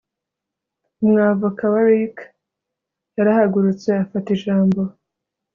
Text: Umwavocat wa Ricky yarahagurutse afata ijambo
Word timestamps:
Umwavocat 1.03 1.71
wa 1.73 1.81
Ricky 1.87 2.27
yarahagurutse 3.17 3.87
afata 4.03 4.27
ijambo 4.37 4.81